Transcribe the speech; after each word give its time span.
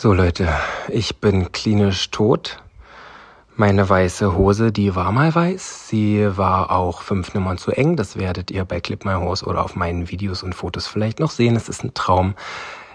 So 0.00 0.12
Leute, 0.12 0.48
ich 0.86 1.16
bin 1.16 1.50
klinisch 1.50 2.12
tot. 2.12 2.62
Meine 3.56 3.88
weiße 3.88 4.36
Hose, 4.36 4.70
die 4.70 4.94
war 4.94 5.10
mal 5.10 5.34
weiß. 5.34 5.88
Sie 5.88 6.24
war 6.36 6.70
auch 6.70 7.02
fünf 7.02 7.34
Nummern 7.34 7.58
zu 7.58 7.72
eng. 7.72 7.96
Das 7.96 8.16
werdet 8.16 8.52
ihr 8.52 8.64
bei 8.64 8.80
Clip 8.80 9.04
My 9.04 9.14
Horse 9.14 9.44
oder 9.44 9.64
auf 9.64 9.74
meinen 9.74 10.08
Videos 10.08 10.44
und 10.44 10.54
Fotos 10.54 10.86
vielleicht 10.86 11.18
noch 11.18 11.32
sehen. 11.32 11.56
Es 11.56 11.68
ist 11.68 11.82
ein 11.82 11.94
Traum. 11.94 12.36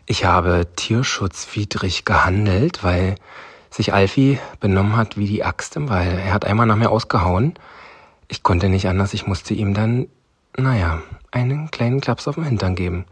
Ich 0.05 0.24
habe 0.24 0.66
tierschutzwidrig 0.78 2.05
gehandelt, 2.05 2.85
weil 2.85 3.15
sich 3.70 3.94
Alfie 3.94 4.40
benommen 4.62 4.96
hat 4.96 5.17
wie 5.17 5.28
die 5.28 5.44
Axt 5.44 5.76
im 5.76 5.90
Wald. 5.90 6.08
Er 6.08 6.33
hat 6.33 6.46
einmal 6.46 6.67
nach 6.67 6.78
mir 6.78 6.90
ausgehauen. 6.90 7.56
Ich 8.29 8.44
konnte 8.44 8.70
nicht 8.70 8.88
anders. 8.88 9.13
Ich 9.13 9.28
musste 9.28 9.54
ihm 9.54 9.74
dann, 9.74 10.08
naja, 10.56 11.01
einen 11.31 11.70
kleinen 11.70 11.99
Klaps 11.99 12.29
auf 12.29 12.35
den 12.35 12.46
Hintern 12.46 12.76
geben. 12.76 13.04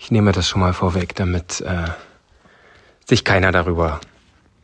Ich 0.00 0.10
nehme 0.10 0.32
das 0.32 0.48
schon 0.48 0.60
mal 0.60 0.72
vorweg, 0.72 1.14
damit 1.14 1.60
äh, 1.60 1.84
sich 3.08 3.24
keiner 3.24 3.52
darüber 3.52 4.00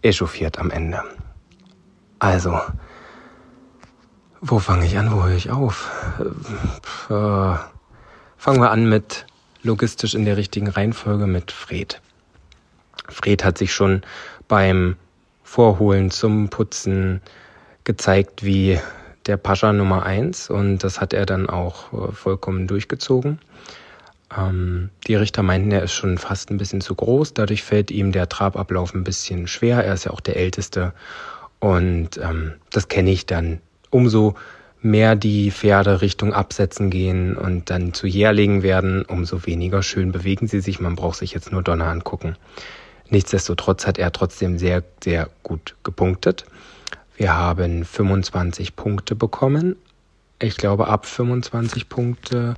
echauffiert 0.02 0.58
am 0.58 0.70
Ende. 0.70 1.02
Also, 2.18 2.60
wo 4.40 4.58
fange 4.58 4.84
ich 4.84 4.98
an, 4.98 5.10
wo 5.10 5.24
höre 5.24 5.36
ich 5.36 5.50
auf? 5.50 5.90
Äh, 7.08 7.56
fangen 8.36 8.60
wir 8.60 8.70
an 8.70 8.88
mit 8.88 9.26
logistisch 9.62 10.14
in 10.14 10.26
der 10.26 10.36
richtigen 10.36 10.68
Reihenfolge 10.68 11.26
mit 11.26 11.50
Fred. 11.52 12.02
Fred 13.08 13.44
hat 13.44 13.56
sich 13.56 13.72
schon 13.72 14.02
beim 14.46 14.96
Vorholen 15.42 16.10
zum 16.10 16.50
Putzen 16.50 17.22
gezeigt 17.84 18.44
wie 18.44 18.78
der 19.26 19.38
Pascha 19.38 19.72
Nummer 19.72 20.04
eins 20.04 20.50
und 20.50 20.78
das 20.78 21.00
hat 21.00 21.14
er 21.14 21.24
dann 21.24 21.48
auch 21.48 21.92
äh, 21.92 22.12
vollkommen 22.12 22.66
durchgezogen. 22.66 23.38
Ähm, 24.36 24.90
die 25.06 25.14
Richter 25.14 25.42
meinten, 25.42 25.70
er 25.70 25.82
ist 25.82 25.92
schon 25.92 26.18
fast 26.18 26.50
ein 26.50 26.56
bisschen 26.56 26.80
zu 26.80 26.94
groß. 26.94 27.34
Dadurch 27.34 27.62
fällt 27.62 27.90
ihm 27.90 28.12
der 28.12 28.28
Trabablauf 28.28 28.94
ein 28.94 29.04
bisschen 29.04 29.46
schwer. 29.46 29.84
Er 29.84 29.94
ist 29.94 30.04
ja 30.04 30.12
auch 30.12 30.20
der 30.20 30.36
Älteste. 30.36 30.92
Und 31.60 32.18
ähm, 32.18 32.54
das 32.70 32.88
kenne 32.88 33.10
ich 33.10 33.26
dann. 33.26 33.60
Umso 33.90 34.34
mehr 34.82 35.16
die 35.16 35.50
Pferde 35.50 36.02
Richtung 36.02 36.34
Absetzen 36.34 36.90
gehen 36.90 37.36
und 37.36 37.70
dann 37.70 37.94
zu 37.94 38.06
Jährlingen 38.06 38.62
werden, 38.62 39.04
umso 39.04 39.46
weniger 39.46 39.82
schön 39.82 40.12
bewegen 40.12 40.46
sie 40.46 40.60
sich. 40.60 40.78
Man 40.78 40.94
braucht 40.94 41.18
sich 41.18 41.32
jetzt 41.32 41.52
nur 41.52 41.62
Donner 41.62 41.86
angucken. 41.86 42.36
Nichtsdestotrotz 43.08 43.86
hat 43.86 43.98
er 43.98 44.12
trotzdem 44.12 44.58
sehr, 44.58 44.82
sehr 45.02 45.30
gut 45.42 45.76
gepunktet. 45.84 46.44
Wir 47.16 47.34
haben 47.34 47.84
25 47.84 48.76
Punkte 48.76 49.14
bekommen. 49.14 49.76
Ich 50.38 50.56
glaube, 50.56 50.88
ab 50.88 51.06
25 51.06 51.88
Punkte 51.88 52.54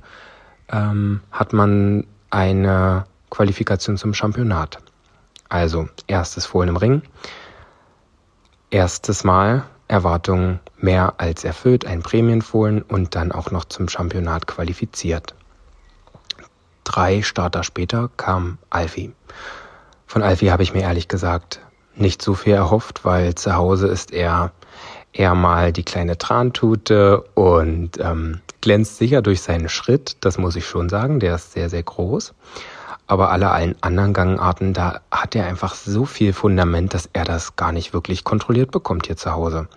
ähm, 0.71 1.21
hat 1.31 1.53
man 1.53 2.05
eine 2.29 3.05
Qualifikation 3.29 3.97
zum 3.97 4.13
Championat. 4.13 4.79
Also 5.49 5.87
erstes 6.07 6.45
Fohlen 6.45 6.69
im 6.69 6.77
Ring, 6.77 7.01
erstes 8.69 9.23
Mal 9.23 9.63
Erwartungen 9.87 10.59
mehr 10.77 11.13
als 11.17 11.45
erfüllt, 11.45 11.85
ein 11.85 12.01
Prämienfohlen 12.01 12.81
und 12.81 13.15
dann 13.15 13.31
auch 13.31 13.51
noch 13.51 13.65
zum 13.65 13.87
Championat 13.87 14.47
qualifiziert. 14.47 15.33
Drei 16.83 17.21
Starter 17.21 17.63
später 17.63 18.09
kam 18.17 18.57
Alfie. 18.69 19.13
Von 20.05 20.23
Alfie 20.23 20.51
habe 20.51 20.63
ich 20.63 20.73
mir 20.73 20.81
ehrlich 20.81 21.07
gesagt 21.07 21.61
nicht 21.95 22.21
so 22.21 22.33
viel 22.33 22.53
erhofft, 22.53 23.05
weil 23.05 23.35
zu 23.35 23.55
Hause 23.55 23.87
ist 23.87 24.11
er 24.11 24.51
eher 25.13 25.35
mal 25.35 25.73
die 25.73 25.83
kleine 25.83 26.17
Trantute 26.17 27.21
und 27.33 27.99
ähm, 27.99 28.41
glänzt 28.67 28.97
sicher 28.97 29.21
durch 29.21 29.41
seinen 29.41 29.69
Schritt, 29.69 30.17
das 30.19 30.37
muss 30.37 30.57
ich 30.57 30.65
schon 30.65 30.89
sagen, 30.89 31.21
der 31.21 31.35
ist 31.35 31.53
sehr, 31.53 31.69
sehr 31.69 31.83
groß. 31.83 32.33
Aber 33.07 33.31
alle 33.31 33.51
allen 33.51 33.77
anderen 33.79 34.11
Gangarten, 34.11 34.73
da 34.73 34.99
hat 35.09 35.37
er 35.37 35.45
einfach 35.45 35.73
so 35.73 36.03
viel 36.03 36.33
Fundament, 36.33 36.93
dass 36.93 37.09
er 37.13 37.23
das 37.23 37.55
gar 37.55 37.71
nicht 37.71 37.93
wirklich 37.93 38.25
kontrolliert 38.25 38.71
bekommt 38.71 39.07
hier 39.07 39.15
zu 39.15 39.31
Hause. 39.31 39.69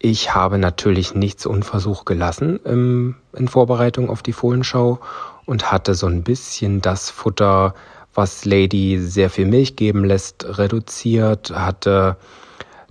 Ich 0.00 0.34
habe 0.34 0.58
natürlich 0.58 1.14
nichts 1.14 1.46
unversucht 1.46 2.04
gelassen 2.04 2.58
im, 2.64 3.14
in 3.32 3.46
Vorbereitung 3.46 4.10
auf 4.10 4.24
die 4.24 4.32
Fohlenschau 4.32 4.98
und 5.46 5.70
hatte 5.70 5.94
so 5.94 6.08
ein 6.08 6.24
bisschen 6.24 6.80
das 6.80 7.10
Futter, 7.10 7.76
was 8.12 8.44
Lady 8.44 8.98
sehr 8.98 9.30
viel 9.30 9.46
Milch 9.46 9.76
geben 9.76 10.04
lässt, 10.04 10.58
reduziert, 10.58 11.52
hatte 11.52 12.16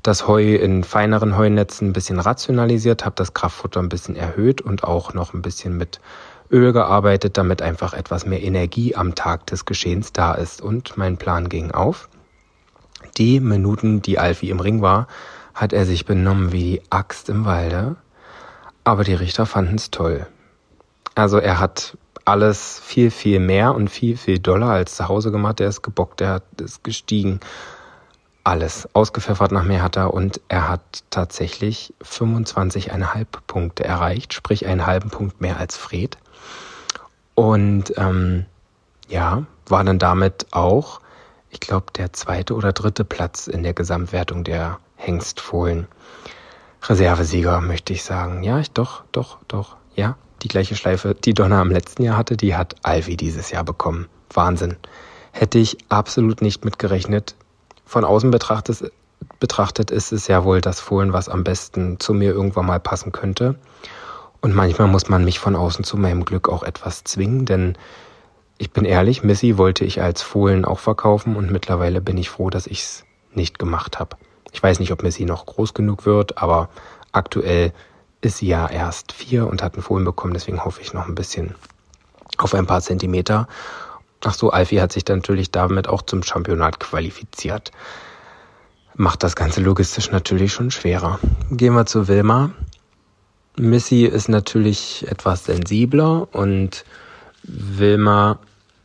das 0.04 0.28
Heu 0.28 0.56
in 0.56 0.84
feineren 0.84 1.38
Heunetzen 1.38 1.90
ein 1.90 1.94
bisschen 1.94 2.20
rationalisiert, 2.20 3.06
habe 3.06 3.16
das 3.16 3.34
Kraftfutter 3.34 3.80
ein 3.80 3.90
bisschen 3.90 4.16
erhöht 4.16 4.62
und 4.62 4.84
auch 4.84 5.14
noch 5.14 5.34
ein 5.34 5.42
bisschen 5.42 5.78
mit 5.78 6.00
Öl 6.52 6.74
gearbeitet, 6.74 7.38
damit 7.38 7.62
einfach 7.62 7.94
etwas 7.94 8.26
mehr 8.26 8.42
Energie 8.42 8.96
am 8.96 9.16
Tag 9.16 9.46
des 9.48 9.66
Geschehens 9.66 10.12
da 10.12 10.34
ist. 10.34 10.62
Und 10.62 10.98
mein 10.98 11.18
Plan 11.18 11.50
ging 11.50 11.72
auf. 11.72 12.10
Die 13.18 13.40
Minuten, 13.40 14.02
die 14.02 14.20
Alfie 14.20 14.50
im 14.50 14.60
Ring 14.60 14.82
war, 14.82 15.08
hat 15.54 15.74
er 15.74 15.86
sich 15.86 16.06
benommen 16.06 16.52
wie 16.52 16.64
die 16.64 16.82
Axt 16.90 17.30
im 17.30 17.46
Walde. 17.46 17.96
Aber 18.84 19.04
die 19.04 19.14
Richter 19.14 19.46
fanden 19.46 19.76
es 19.76 19.92
toll. 19.92 20.26
Also 21.16 21.38
er 21.38 21.60
hat 21.60 21.98
alles 22.26 22.80
viel, 22.84 23.12
viel 23.12 23.40
mehr 23.40 23.74
und 23.76 23.90
viel, 23.90 24.18
viel 24.18 24.40
doller 24.40 24.70
als 24.70 24.96
zu 24.96 25.08
Hause 25.08 25.32
gemacht. 25.32 25.60
Er 25.60 25.68
ist 25.68 25.82
gebockt, 25.82 26.22
er 26.22 26.42
ist 26.60 26.84
gestiegen, 26.84 27.40
alles 28.44 28.88
ausgepfeffert 28.94 29.52
nach 29.52 29.63
mir 29.63 29.84
hat 29.84 29.97
er 29.97 30.13
und 30.13 30.41
er 30.47 30.68
hat 30.68 31.03
tatsächlich 31.09 31.94
25,5 32.03 33.25
Punkte 33.46 33.84
erreicht, 33.84 34.34
sprich 34.34 34.66
einen 34.66 34.85
halben 34.85 35.09
Punkt 35.09 35.41
mehr 35.41 35.57
als 35.57 35.78
Fred. 35.78 36.18
Und 37.35 37.94
ähm, 37.97 38.46
ja, 39.07 39.44
war 39.68 39.84
dann 39.84 40.00
damit 40.00 40.47
auch, 40.52 41.02
ich 41.50 41.59
glaube, 41.59 41.88
der 41.96 42.13
zweite 42.13 42.56
oder 42.56 42.74
dritte 42.74 43.03
Platz 43.03 43.47
in 43.47 43.63
der 43.63 43.74
Gesamtwertung 43.74 44.44
der 44.44 44.79
Hengstfohlen. 44.96 45.88
Reservesieger, 46.84 47.62
möchte 47.62 47.94
ich 47.94 48.03
sagen. 48.03 48.44
Ja, 48.44 48.59
ich 48.59 48.72
doch, 48.72 49.03
doch, 49.12 49.38
doch. 49.47 49.75
Ja, 49.96 50.16
die 50.41 50.47
gleiche 50.47 50.75
Schleife, 50.75 51.13
die 51.13 51.34
Donner 51.34 51.62
im 51.62 51.69
letzten 51.69 52.03
Jahr 52.03 52.18
hatte, 52.18 52.38
die 52.38 52.56
hat 52.56 52.75
Alvi 52.84 53.18
dieses 53.18 53.52
Jahr 53.52 53.63
bekommen. 53.63 54.08
Wahnsinn. 54.34 54.78
Hätte 55.31 55.59
ich 55.59 55.78
absolut 55.90 56.41
nicht 56.41 56.66
mitgerechnet 56.66 57.35
von 57.91 58.06
außen 58.06 58.31
betrachtet, 58.31 58.90
betrachtet 59.41 59.91
ist 59.91 60.13
es 60.13 60.28
ja 60.28 60.46
wohl 60.46 60.62
das 60.62 60.79
Fohlen, 60.79 61.12
was 61.12 61.28
am 61.28 61.44
besten 61.44 62.00
zu 62.00 62.13
mir 62.13 62.31
irgendwann 62.31 62.66
mal 62.66 62.79
passen 62.79 63.12
könnte. 63.12 63.56
Und 64.40 64.56
manchmal 64.56 64.88
muss 64.88 65.09
man 65.09 65.25
mich 65.25 65.40
von 65.40 65.57
außen 65.57 65.84
zu 65.84 65.97
meinem 65.97 66.24
Glück 66.24 66.47
auch 66.47 66.63
etwas 66.63 67.03
zwingen, 67.03 67.46
denn 67.46 67.78
ich 68.57 68.72
bin 68.72 68.85
ehrlich, 68.85 69.24
Missy 69.24 69.57
wollte 69.57 69.84
ich 69.84 70.02
als 70.02 70.22
Fohlen 70.22 70.63
auch 70.63 70.79
verkaufen 70.79 71.35
und 71.35 71.52
mittlerweile 71.52 72.00
bin 72.00 72.18
ich 72.18 72.29
froh, 72.29 72.50
dass 72.50 72.66
ich 72.66 72.81
es 72.81 73.03
nicht 73.34 73.59
gemacht 73.59 74.00
habe. 74.00 74.16
Ich 74.53 74.63
weiß 74.63 74.79
nicht, 74.79 74.94
ob 74.94 75.03
Missy 75.03 75.25
noch 75.25 75.46
groß 75.46 75.73
genug 75.73 76.06
wird, 76.06 76.38
aber 76.38 76.69
aktuell 77.12 77.73
ist 78.22 78.38
sie 78.38 78.47
ja 78.47 78.69
erst 78.69 79.12
vier 79.12 79.47
und 79.47 79.62
hat 79.62 79.73
einen 79.73 79.84
Fohlen 79.84 80.06
bekommen, 80.06 80.34
deswegen 80.34 80.63
hoffe 80.63 80.81
ich 80.81 80.94
noch 80.94 81.08
ein 81.08 81.16
bisschen 81.16 81.56
auf 82.38 82.53
ein 82.53 82.68
paar 82.68 82.81
Zentimeter. 82.81 83.50
Ach 84.24 84.34
so, 84.34 84.52
Alfie 84.52 84.82
hat 84.82 84.92
sich 84.92 85.04
dann 85.04 85.20
natürlich 85.20 85.52
damit 85.52 85.88
auch 85.88 86.04
zum 86.04 86.24
Championat 86.24 86.80
qualifiziert. 86.80 87.72
Macht 88.96 89.24
das 89.24 89.36
Ganze 89.36 89.62
logistisch 89.62 90.12
natürlich 90.12 90.54
schon 90.54 90.70
schwerer. 90.70 91.20
Gehen 91.50 91.74
wir 91.74 91.86
zu 91.86 92.08
Wilma. 92.08 92.52
Missy 93.58 94.06
ist 94.06 94.30
natürlich 94.30 95.06
etwas 95.09 95.46
sensibler 95.46 96.28
und 96.34 96.86
Wilma 97.44 98.40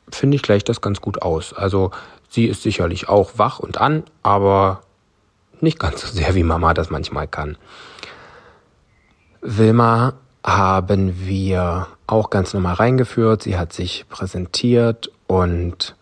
finde 0.09 0.37
ich 0.37 0.43
gleicht 0.43 0.69
das 0.69 0.81
ganz 0.81 1.01
gut 1.01 1.23
aus. 1.23 1.53
Also 1.53 1.91
sie 2.29 2.47
ist 2.47 2.63
sicherlich 2.63 3.09
auch 3.09 3.33
wach 3.37 3.59
und 3.59 3.79
an, 3.79 4.05
aber 4.23 4.83
nicht 5.61 5.79
ganz 5.79 6.01
so 6.01 6.09
sehr 6.09 6.35
wie 6.35 6.43
Mama 6.43 6.75
das 6.75 6.91
manchmal 6.91 7.29
kann. 7.29 7.59
Wilma 9.41 10.15
haben 10.45 11.27
wir 11.27 11.89
auch 12.07 12.31
ganz 12.31 12.55
normal 12.55 12.75
reingeführt. 12.75 13.43
Sie 13.43 13.59
hat 13.59 13.73
sich 13.73 14.07
präsentiert 14.09 15.11
und 15.27 15.97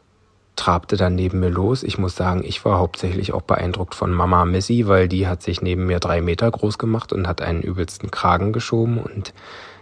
trabte 0.57 0.97
dann 0.97 1.15
neben 1.15 1.41
mir 1.41 1.49
los. 1.49 1.83
Ich 1.83 1.99
muss 1.99 2.15
sagen, 2.15 2.43
ich 2.45 2.65
war 2.65 2.79
hauptsächlich 2.79 3.33
auch 3.33 3.43
beeindruckt 3.43 3.95
von 3.95 4.13
Mama 4.13 4.45
Missy, 4.45 4.87
weil 4.87 5.09
die 5.09 5.27
hat 5.27 5.43
sich 5.43 5.63
neben 5.63 5.87
mir 5.87 5.99
drei 5.99 6.21
Meter 6.21 6.51
groß 6.51 6.79
gemacht 6.79 7.13
und 7.13 7.27
hat 7.27 7.43
einen 7.43 7.63
übelsten 7.63 8.11
Kragen 8.11 8.53
geschoben 8.53 8.99
und 8.99 9.35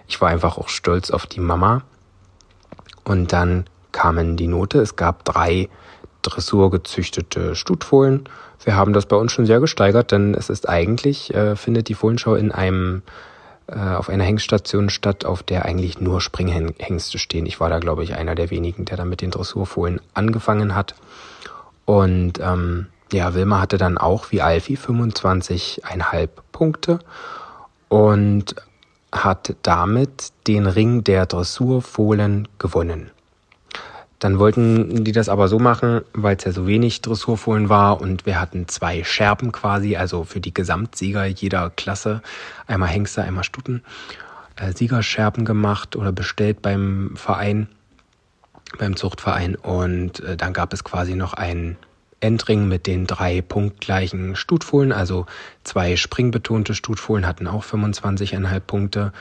ich 0.09 0.21
war 0.21 0.29
einfach 0.29 0.59
auch 0.59 0.69
stolz 0.69 1.11
auf 1.11 1.27
die 1.27 1.41
Mama. 1.41 1.83
Und 3.05 3.33
dann 3.33 3.65
kamen 3.93 4.37
die 4.37 4.47
Note. 4.47 4.81
Es 4.81 4.97
gab 4.97 5.25
drei 5.25 5.69
dressurgezüchtete 6.23 7.55
Stutfohlen. 7.55 8.25
Wir 8.65 8.77
haben 8.77 8.93
das 8.93 9.07
bei 9.07 9.17
uns 9.17 9.33
schon 9.33 9.47
sehr 9.47 9.61
gesteigert, 9.61 10.13
denn 10.13 10.35
es 10.35 10.49
ist 10.51 10.69
eigentlich, 10.69 11.35
äh, 11.35 11.57
findet 11.57 11.89
die 11.89 11.95
Fohlenschau 11.95 12.35
in 12.35 12.53
einem 12.53 13.03
auf 13.67 14.09
einer 14.09 14.25
Hengststation 14.25 14.91
statt, 14.91 15.25
auf 15.25 15.43
der 15.43 15.65
eigentlich 15.65 16.01
nur 16.01 16.21
Springhengste 16.21 17.19
stehen. 17.19 17.47
Ich 17.47 17.61
war 17.61 17.71
da, 17.71 17.79
glaube 17.79 18.05
ich, 18.05 18.15
einer 18.15 18.35
der 18.35 18.51
wenigen, 18.51 18.85
der 18.85 18.97
da 18.97 19.05
mit 19.05 19.21
den 19.21 19.31
Dressurfohlen 19.31 20.01
angefangen 20.15 20.75
hat. 20.75 20.95
Und 21.85 22.39
ähm, 22.41 22.87
ja, 23.13 23.35
Wilma 23.35 23.61
hatte 23.61 23.79
dann 23.79 23.99
auch 23.99 24.31
wie 24.31 24.43
Alfie 24.43 24.77
25,5 24.77 26.29
Punkte 26.51 26.99
und 27.89 28.55
hat 29.13 29.55
damit 29.63 30.33
den 30.47 30.67
Ring 30.67 31.05
der 31.05 31.27
Dressurfohlen 31.27 32.49
gewonnen. 32.59 33.11
Dann 34.23 34.39
wollten 34.39 35.03
die 35.03 35.11
das 35.11 35.29
aber 35.29 35.49
so 35.49 35.59
machen, 35.59 36.03
weil 36.13 36.37
es 36.37 36.45
ja 36.45 36.53
so 36.53 36.69
wenig 36.69 37.01
Dressurfohlen 37.01 37.69
war 37.69 38.01
und 38.01 38.25
wir 38.25 38.41
hatten 38.41 38.69
zwei 38.69 39.03
Scherben 39.03 39.51
quasi, 39.51 39.97
also 39.97 40.23
für 40.23 40.39
die 40.39 40.55
Gesamtsieger 40.55 41.27
jeder 41.27 41.71
Klasse, 41.71 42.23
einmal 42.69 42.89
Hengste, 42.89 43.25
einmal 43.25 43.43
Stuten, 43.43 43.83
äh, 44.55 44.73
Siegerscherben 44.73 45.45
gemacht 45.45 45.97
oder 45.97 46.13
bestellt 46.13 46.63
beim 46.63 47.15
Verein, 47.17 47.67
beim 48.79 48.95
Zuchtverein. 48.95 49.57
Und 49.57 50.21
äh, 50.21 50.37
dann 50.37 50.53
gab 50.53 50.73
es 50.73 50.85
quasi 50.85 51.17
noch 51.17 51.35
einen 51.35 51.77
Endring 52.21 52.69
mit 52.69 52.87
den 52.87 53.09
drei 53.09 53.43
punktgleichen 53.43 54.37
Stutfohlen, 54.37 54.93
also 54.93 55.27
zwei 55.65 55.97
springbetonte 55.97 56.77
Stutfohlen 56.77 57.27
hatten 57.27 57.49
auch 57.49 57.65
25,5 57.65 58.61
Punkte 58.61 59.13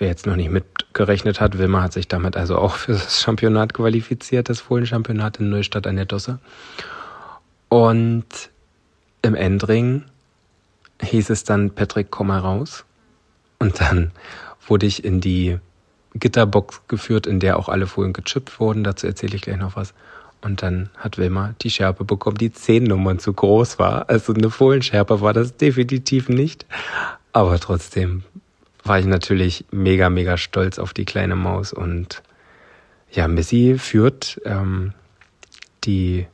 Wer 0.00 0.08
jetzt 0.08 0.24
noch 0.24 0.34
nicht 0.34 0.50
mitgerechnet 0.50 1.42
hat, 1.42 1.58
Wilma 1.58 1.82
hat 1.82 1.92
sich 1.92 2.08
damit 2.08 2.34
also 2.34 2.56
auch 2.56 2.76
für 2.76 2.92
das 2.92 3.20
Championat 3.20 3.74
qualifiziert, 3.74 4.48
das 4.48 4.58
Fohlenchampionat 4.58 5.40
in 5.40 5.50
Neustadt 5.50 5.86
an 5.86 5.96
der 5.96 6.06
Dosse. 6.06 6.38
Und 7.68 8.24
im 9.20 9.34
Endring 9.34 10.04
hieß 11.02 11.28
es 11.28 11.44
dann, 11.44 11.72
Patrick, 11.72 12.10
komm 12.10 12.28
mal 12.28 12.38
raus. 12.38 12.86
Und 13.58 13.78
dann 13.82 14.12
wurde 14.66 14.86
ich 14.86 15.04
in 15.04 15.20
die 15.20 15.58
Gitterbox 16.14 16.80
geführt, 16.88 17.26
in 17.26 17.38
der 17.38 17.58
auch 17.58 17.68
alle 17.68 17.86
Fohlen 17.86 18.14
gechippt 18.14 18.58
wurden. 18.58 18.84
Dazu 18.84 19.06
erzähle 19.06 19.36
ich 19.36 19.42
gleich 19.42 19.58
noch 19.58 19.76
was. 19.76 19.92
Und 20.40 20.62
dann 20.62 20.88
hat 20.96 21.18
Wilma 21.18 21.54
die 21.60 21.68
Schärpe 21.68 22.04
bekommen, 22.04 22.38
die 22.38 22.50
zehn 22.50 22.84
Nummern 22.84 23.18
zu 23.18 23.34
groß 23.34 23.78
war. 23.78 24.08
Also 24.08 24.32
eine 24.32 24.48
Fohlenschärpe 24.48 25.20
war 25.20 25.34
das 25.34 25.58
definitiv 25.58 26.30
nicht. 26.30 26.64
Aber 27.34 27.60
trotzdem 27.60 28.22
war 28.90 28.98
ich 28.98 29.06
natürlich 29.06 29.64
mega, 29.70 30.10
mega 30.10 30.36
stolz 30.36 30.80
auf 30.80 30.92
die 30.92 31.04
kleine 31.04 31.36
Maus. 31.36 31.72
Und 31.72 32.24
ja, 33.12 33.28
Missy 33.28 33.76
führt 33.78 34.40
ähm, 34.44 34.94
die, 35.84 36.26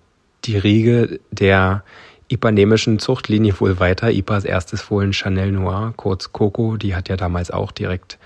die 0.47 0.57
Riege 0.57 1.21
der 1.31 1.85
ipanemischen 2.29 2.99
Zuchtlinie 2.99 3.61
wohl 3.61 3.79
weiter. 3.79 4.11
Ipas 4.11 4.47
erstes 4.47 4.81
Fohlen 4.81 5.13
Chanel 5.13 5.53
Noir, 5.53 5.93
kurz 5.99 6.33
Coco, 6.33 6.79
die 6.79 6.97
hat 6.97 7.11
ja 7.11 7.19
damals 7.19 7.51
auch 7.51 7.73
direkt 7.73 8.17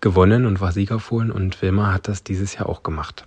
gewonnen 0.00 0.46
und 0.46 0.62
war 0.62 0.72
Siegerfohlen. 0.72 1.30
Und 1.30 1.60
Wilma 1.60 1.92
hat 1.92 2.08
das 2.08 2.24
dieses 2.24 2.54
Jahr 2.54 2.70
auch 2.70 2.84
gemacht. 2.84 3.26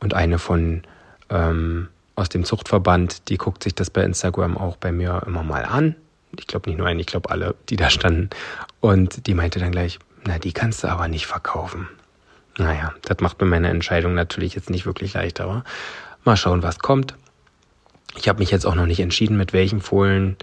Und 0.00 0.12
eine 0.12 0.38
von 0.38 0.82
ähm, 1.30 1.88
aus 2.14 2.28
dem 2.28 2.44
Zuchtverband, 2.44 3.30
die 3.30 3.38
guckt 3.38 3.62
sich 3.62 3.74
das 3.74 3.88
bei 3.88 4.02
Instagram 4.02 4.58
auch 4.58 4.76
bei 4.76 4.92
mir 4.92 5.22
immer 5.26 5.42
mal 5.42 5.64
an 5.64 5.96
ich 6.38 6.46
glaube 6.46 6.68
nicht 6.68 6.78
nur 6.78 6.86
einen, 6.86 7.00
ich 7.00 7.06
glaube 7.06 7.30
alle, 7.30 7.54
die 7.68 7.76
da 7.76 7.90
standen. 7.90 8.30
Und 8.80 9.26
die 9.26 9.34
meinte 9.34 9.58
dann 9.58 9.72
gleich, 9.72 9.98
na, 10.26 10.38
die 10.38 10.52
kannst 10.52 10.84
du 10.84 10.88
aber 10.88 11.08
nicht 11.08 11.26
verkaufen. 11.26 11.88
Naja, 12.58 12.92
das 13.02 13.18
macht 13.20 13.40
mir 13.40 13.46
meine 13.46 13.68
Entscheidung 13.68 14.14
natürlich 14.14 14.54
jetzt 14.54 14.70
nicht 14.70 14.86
wirklich 14.86 15.14
leichter, 15.14 15.44
aber 15.44 15.64
mal 16.24 16.36
schauen, 16.36 16.62
was 16.62 16.78
kommt. 16.78 17.14
Ich 18.16 18.28
habe 18.28 18.40
mich 18.40 18.50
jetzt 18.50 18.66
auch 18.66 18.74
noch 18.74 18.86
nicht 18.86 19.00
entschieden, 19.00 19.36
mit 19.36 19.52
welchen 19.52 19.80
Fohlen 19.80 20.36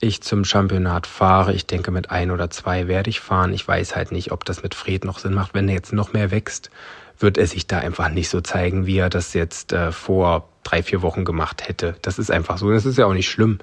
ich 0.00 0.22
zum 0.22 0.44
Championat 0.44 1.06
fahre. 1.06 1.52
Ich 1.52 1.66
denke, 1.66 1.90
mit 1.90 2.10
ein 2.10 2.30
oder 2.30 2.50
zwei 2.50 2.88
werde 2.88 3.10
ich 3.10 3.20
fahren. 3.20 3.52
Ich 3.52 3.66
weiß 3.66 3.96
halt 3.96 4.12
nicht, 4.12 4.32
ob 4.32 4.44
das 4.44 4.62
mit 4.62 4.74
Fred 4.74 5.04
noch 5.04 5.18
Sinn 5.18 5.34
macht. 5.34 5.54
Wenn 5.54 5.68
er 5.68 5.74
jetzt 5.74 5.92
noch 5.92 6.12
mehr 6.12 6.30
wächst, 6.30 6.70
wird 7.18 7.36
er 7.36 7.46
sich 7.46 7.66
da 7.66 7.78
einfach 7.78 8.08
nicht 8.08 8.28
so 8.28 8.40
zeigen, 8.40 8.86
wie 8.86 8.98
er 8.98 9.10
das 9.10 9.34
jetzt 9.34 9.72
äh, 9.72 9.92
vor 9.92 10.48
drei, 10.62 10.82
vier 10.82 11.02
Wochen 11.02 11.24
gemacht 11.24 11.68
hätte. 11.68 11.96
Das 12.02 12.18
ist 12.18 12.30
einfach 12.30 12.58
so. 12.58 12.70
Das 12.70 12.86
ist 12.86 12.96
ja 12.96 13.06
auch 13.06 13.12
nicht 13.12 13.28
schlimm. 13.28 13.58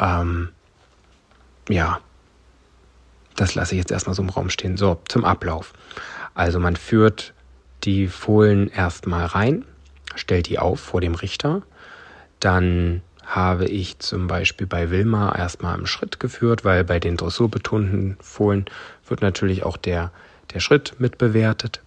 Ähm, 0.00 0.48
ja, 1.68 2.00
das 3.36 3.54
lasse 3.54 3.74
ich 3.74 3.78
jetzt 3.78 3.92
erstmal 3.92 4.14
so 4.14 4.22
im 4.22 4.30
Raum 4.30 4.50
stehen. 4.50 4.76
So, 4.76 5.00
zum 5.08 5.24
Ablauf. 5.24 5.72
Also 6.34 6.58
man 6.58 6.76
führt 6.76 7.32
die 7.84 8.08
Fohlen 8.08 8.68
erstmal 8.68 9.26
rein, 9.26 9.64
stellt 10.14 10.48
die 10.48 10.58
auf 10.58 10.80
vor 10.80 11.00
dem 11.00 11.14
Richter. 11.14 11.62
Dann 12.40 13.02
habe 13.24 13.66
ich 13.66 13.98
zum 14.00 14.26
Beispiel 14.26 14.66
bei 14.66 14.90
Wilma 14.90 15.34
erstmal 15.36 15.78
im 15.78 15.86
Schritt 15.86 16.18
geführt, 16.18 16.64
weil 16.64 16.84
bei 16.84 16.98
den 16.98 17.16
dressurbetonten 17.16 18.16
Fohlen 18.20 18.64
wird 19.06 19.22
natürlich 19.22 19.62
auch 19.62 19.76
der, 19.76 20.10
der 20.52 20.60
Schritt 20.60 20.96
mitbewertet. 20.98 21.80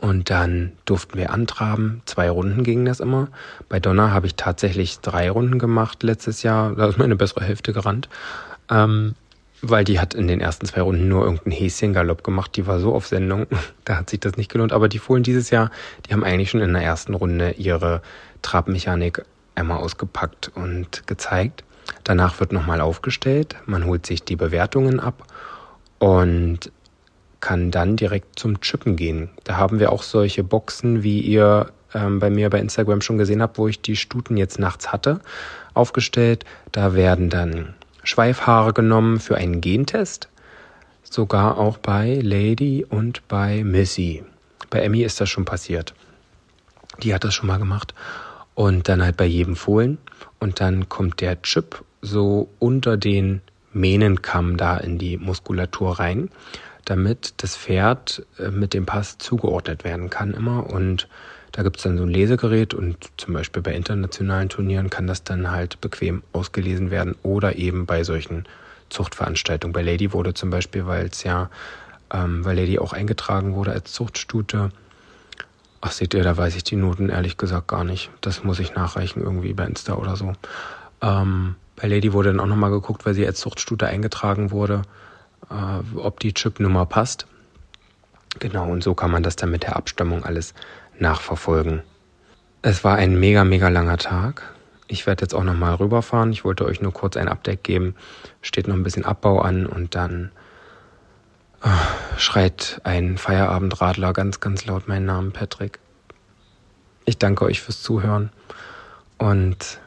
Und 0.00 0.30
dann 0.30 0.72
durften 0.84 1.18
wir 1.18 1.30
antraben. 1.30 2.02
Zwei 2.06 2.30
Runden 2.30 2.62
ging 2.62 2.84
das 2.84 3.00
immer. 3.00 3.28
Bei 3.68 3.80
Donner 3.80 4.12
habe 4.12 4.26
ich 4.26 4.36
tatsächlich 4.36 5.00
drei 5.00 5.28
Runden 5.28 5.58
gemacht 5.58 6.02
letztes 6.04 6.42
Jahr. 6.42 6.74
Da 6.76 6.86
ist 6.86 6.98
meine 6.98 7.16
bessere 7.16 7.44
Hälfte 7.44 7.72
gerannt. 7.72 8.08
Ähm, 8.70 9.14
weil 9.60 9.82
die 9.82 9.98
hat 9.98 10.14
in 10.14 10.28
den 10.28 10.40
ersten 10.40 10.66
zwei 10.66 10.82
Runden 10.82 11.08
nur 11.08 11.24
irgendeinen 11.24 11.52
Häschengalopp 11.52 12.22
gemacht. 12.22 12.54
Die 12.54 12.68
war 12.68 12.78
so 12.78 12.94
auf 12.94 13.08
Sendung. 13.08 13.46
da 13.84 13.96
hat 13.96 14.10
sich 14.10 14.20
das 14.20 14.36
nicht 14.36 14.52
gelohnt. 14.52 14.72
Aber 14.72 14.88
die 14.88 15.00
Fohlen 15.00 15.24
dieses 15.24 15.50
Jahr, 15.50 15.70
die 16.06 16.12
haben 16.12 16.22
eigentlich 16.22 16.50
schon 16.50 16.60
in 16.60 16.72
der 16.72 16.82
ersten 16.82 17.14
Runde 17.14 17.52
ihre 17.58 18.00
Trabmechanik 18.42 19.24
einmal 19.56 19.78
ausgepackt 19.78 20.52
und 20.54 21.08
gezeigt. 21.08 21.64
Danach 22.04 22.38
wird 22.38 22.52
nochmal 22.52 22.80
aufgestellt. 22.80 23.56
Man 23.66 23.84
holt 23.84 24.06
sich 24.06 24.22
die 24.22 24.36
Bewertungen 24.36 25.00
ab 25.00 25.24
und 25.98 26.70
kann 27.40 27.70
dann 27.70 27.96
direkt 27.96 28.38
zum 28.38 28.60
Chippen 28.60 28.96
gehen. 28.96 29.30
Da 29.44 29.56
haben 29.56 29.78
wir 29.80 29.92
auch 29.92 30.02
solche 30.02 30.44
Boxen, 30.44 31.02
wie 31.02 31.20
ihr 31.20 31.70
ähm, 31.94 32.18
bei 32.18 32.30
mir 32.30 32.50
bei 32.50 32.58
Instagram 32.58 33.00
schon 33.00 33.18
gesehen 33.18 33.42
habt, 33.42 33.58
wo 33.58 33.68
ich 33.68 33.80
die 33.80 33.96
Stuten 33.96 34.36
jetzt 34.36 34.58
nachts 34.58 34.92
hatte, 34.92 35.20
aufgestellt. 35.74 36.44
Da 36.72 36.94
werden 36.94 37.30
dann 37.30 37.74
Schweifhaare 38.02 38.72
genommen 38.72 39.20
für 39.20 39.36
einen 39.36 39.60
Gentest. 39.60 40.28
Sogar 41.02 41.58
auch 41.58 41.78
bei 41.78 42.20
Lady 42.22 42.84
und 42.88 43.26
bei 43.28 43.64
Missy. 43.64 44.24
Bei 44.70 44.80
Emmy 44.80 45.02
ist 45.02 45.20
das 45.20 45.30
schon 45.30 45.44
passiert. 45.44 45.94
Die 47.02 47.14
hat 47.14 47.24
das 47.24 47.34
schon 47.34 47.46
mal 47.46 47.58
gemacht. 47.58 47.94
Und 48.54 48.88
dann 48.88 49.02
halt 49.02 49.16
bei 49.16 49.24
jedem 49.24 49.56
Fohlen. 49.56 49.98
Und 50.40 50.60
dann 50.60 50.88
kommt 50.88 51.20
der 51.20 51.40
Chip 51.42 51.82
so 52.02 52.48
unter 52.58 52.96
den 52.96 53.40
Mähnenkamm 53.72 54.56
da 54.56 54.76
in 54.76 54.98
die 54.98 55.16
Muskulatur 55.16 55.98
rein 55.98 56.30
damit 56.88 57.34
das 57.42 57.54
Pferd 57.54 58.24
äh, 58.38 58.50
mit 58.50 58.72
dem 58.72 58.86
Pass 58.86 59.18
zugeordnet 59.18 59.84
werden 59.84 60.08
kann 60.08 60.32
immer. 60.32 60.70
Und 60.70 61.06
da 61.52 61.62
gibt 61.62 61.76
es 61.76 61.82
dann 61.82 61.98
so 61.98 62.04
ein 62.04 62.08
Lesegerät 62.08 62.72
und 62.72 62.96
zum 63.18 63.34
Beispiel 63.34 63.62
bei 63.62 63.74
internationalen 63.74 64.48
Turnieren 64.48 64.88
kann 64.88 65.06
das 65.06 65.22
dann 65.22 65.50
halt 65.50 65.80
bequem 65.80 66.22
ausgelesen 66.32 66.90
werden 66.90 67.14
oder 67.22 67.56
eben 67.56 67.84
bei 67.84 68.04
solchen 68.04 68.46
Zuchtveranstaltungen. 68.88 69.72
Bei 69.72 69.82
Lady 69.82 70.12
wurde 70.14 70.32
zum 70.32 70.48
Beispiel, 70.48 70.86
weil 70.86 71.06
es 71.06 71.24
ja, 71.24 71.50
ähm, 72.10 72.44
weil 72.44 72.56
Lady 72.56 72.78
auch 72.78 72.94
eingetragen 72.94 73.54
wurde 73.54 73.72
als 73.72 73.92
Zuchtstute. 73.92 74.70
Ach, 75.82 75.92
seht 75.92 76.14
ihr, 76.14 76.22
da 76.22 76.36
weiß 76.36 76.56
ich 76.56 76.64
die 76.64 76.76
Noten 76.76 77.10
ehrlich 77.10 77.36
gesagt 77.36 77.68
gar 77.68 77.84
nicht. 77.84 78.10
Das 78.22 78.44
muss 78.44 78.58
ich 78.60 78.74
nachreichen 78.74 79.22
irgendwie 79.22 79.52
bei 79.52 79.64
Insta 79.64 79.94
oder 79.94 80.16
so. 80.16 80.32
Ähm, 81.02 81.56
bei 81.76 81.86
Lady 81.86 82.14
wurde 82.14 82.30
dann 82.30 82.40
auch 82.40 82.46
nochmal 82.46 82.70
geguckt, 82.70 83.04
weil 83.04 83.14
sie 83.14 83.26
als 83.26 83.40
Zuchtstute 83.40 83.86
eingetragen 83.86 84.50
wurde 84.50 84.82
äh, 85.50 85.98
ob 85.98 86.20
die 86.20 86.34
Chipnummer 86.34 86.86
passt. 86.86 87.26
Genau, 88.38 88.68
und 88.68 88.82
so 88.82 88.94
kann 88.94 89.10
man 89.10 89.22
das 89.22 89.36
dann 89.36 89.50
mit 89.50 89.62
der 89.64 89.76
Abstammung 89.76 90.24
alles 90.24 90.54
nachverfolgen. 90.98 91.82
Es 92.62 92.84
war 92.84 92.96
ein 92.96 93.18
mega, 93.18 93.44
mega 93.44 93.68
langer 93.68 93.98
Tag. 93.98 94.54
Ich 94.86 95.06
werde 95.06 95.22
jetzt 95.22 95.34
auch 95.34 95.44
nochmal 95.44 95.74
rüberfahren. 95.74 96.32
Ich 96.32 96.44
wollte 96.44 96.64
euch 96.64 96.80
nur 96.80 96.92
kurz 96.92 97.16
ein 97.16 97.28
Update 97.28 97.62
geben. 97.62 97.94
Steht 98.42 98.68
noch 98.68 98.74
ein 98.74 98.82
bisschen 98.82 99.04
Abbau 99.04 99.40
an 99.40 99.66
und 99.66 99.94
dann 99.94 100.30
äh, 101.62 101.68
schreit 102.16 102.80
ein 102.84 103.18
Feierabendradler 103.18 104.12
ganz, 104.12 104.40
ganz 104.40 104.64
laut 104.66 104.88
meinen 104.88 105.06
Namen, 105.06 105.32
Patrick. 105.32 105.78
Ich 107.04 107.18
danke 107.18 107.44
euch 107.44 107.60
fürs 107.60 107.82
Zuhören 107.82 108.30
und 109.18 109.78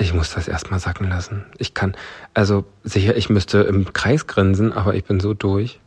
ich 0.00 0.14
muss 0.14 0.32
das 0.34 0.48
erstmal 0.48 0.80
sacken 0.80 1.08
lassen. 1.08 1.44
Ich 1.58 1.74
kann, 1.74 1.94
also 2.32 2.64
sicher, 2.82 3.16
ich 3.16 3.28
müsste 3.28 3.58
im 3.60 3.92
Kreis 3.92 4.26
grinsen, 4.26 4.72
aber 4.72 4.94
ich 4.94 5.04
bin 5.04 5.20
so 5.20 5.34
durch. 5.34 5.78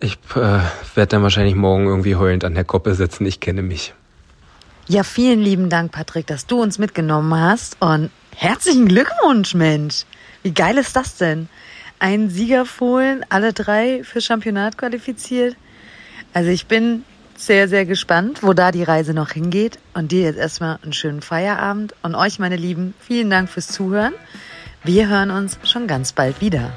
Ich 0.00 0.18
äh, 0.34 0.60
werde 0.94 1.06
dann 1.06 1.22
wahrscheinlich 1.22 1.54
morgen 1.54 1.86
irgendwie 1.86 2.16
heulend 2.16 2.44
an 2.44 2.54
der 2.54 2.64
Koppe 2.64 2.94
sitzen. 2.94 3.24
Ich 3.24 3.38
kenne 3.38 3.62
mich. 3.62 3.94
Ja, 4.88 5.04
vielen 5.04 5.40
lieben 5.40 5.70
Dank, 5.70 5.92
Patrick, 5.92 6.26
dass 6.26 6.46
du 6.46 6.60
uns 6.60 6.78
mitgenommen 6.78 7.38
hast. 7.38 7.76
Und 7.80 8.10
herzlichen 8.34 8.88
Glückwunsch, 8.88 9.54
Mensch. 9.54 10.04
Wie 10.42 10.52
geil 10.52 10.76
ist 10.76 10.96
das 10.96 11.16
denn? 11.16 11.48
Ein 12.00 12.30
Siegerfohlen, 12.30 13.24
alle 13.28 13.52
drei 13.52 14.02
für 14.02 14.20
Championat 14.20 14.76
qualifiziert. 14.76 15.54
Also 16.34 16.50
ich 16.50 16.66
bin 16.66 17.04
sehr, 17.46 17.68
sehr 17.68 17.86
gespannt, 17.86 18.42
wo 18.42 18.52
da 18.52 18.70
die 18.72 18.82
Reise 18.82 19.14
noch 19.14 19.30
hingeht. 19.30 19.78
Und 19.94 20.12
dir 20.12 20.22
jetzt 20.22 20.38
erstmal 20.38 20.78
einen 20.82 20.92
schönen 20.92 21.22
Feierabend. 21.22 21.94
Und 22.02 22.14
euch, 22.14 22.38
meine 22.38 22.56
Lieben, 22.56 22.94
vielen 23.00 23.30
Dank 23.30 23.48
fürs 23.48 23.68
Zuhören. 23.68 24.14
Wir 24.84 25.08
hören 25.08 25.30
uns 25.30 25.58
schon 25.64 25.86
ganz 25.86 26.12
bald 26.12 26.40
wieder. 26.40 26.72